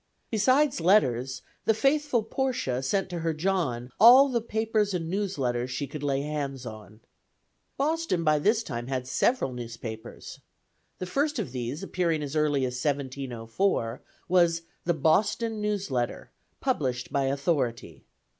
Beside 0.31 0.79
letters, 0.79 1.43
the 1.65 1.75
faithful 1.75 2.23
Portia 2.23 2.81
sent 2.81 3.07
to 3.11 3.19
her 3.19 3.35
John 3.35 3.91
all 3.99 4.29
the 4.29 4.41
papers 4.41 4.95
and 4.95 5.07
news 5.07 5.37
letters 5.37 5.69
she 5.69 5.85
could 5.85 6.01
lay 6.01 6.21
hands 6.21 6.65
on. 6.65 7.01
Boston 7.77 8.23
by 8.23 8.39
this 8.39 8.63
time 8.63 8.87
had 8.87 9.07
several 9.07 9.53
newspapers. 9.53 10.39
The 10.97 11.05
first 11.05 11.37
of 11.37 11.51
these, 11.51 11.83
appearing 11.83 12.23
as 12.23 12.35
early 12.35 12.65
as 12.65 12.83
1704, 12.83 14.01
was 14.27 14.63
the 14.85 14.95
Boston 14.95 15.61
News 15.61 15.91
Letter, 15.91 16.31
"Published 16.61 17.13
by 17.13 17.25
Authority." 17.25 18.03